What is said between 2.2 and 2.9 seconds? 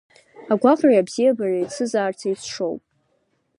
еицшоуп.